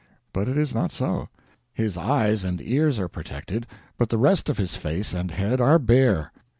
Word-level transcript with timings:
But 0.33 0.49
it 0.49 0.57
is 0.57 0.73
not 0.73 0.91
so; 0.91 1.29
his 1.75 1.95
eyes 1.95 2.43
and 2.43 2.59
ears 2.59 2.97
are 2.97 3.07
protected, 3.07 3.67
but 3.99 4.09
the 4.09 4.17
rest 4.17 4.49
of 4.49 4.57
his 4.57 4.75
face 4.75 5.13
and 5.13 5.29
head 5.29 5.61
are 5.61 5.77
bare. 5.77 6.31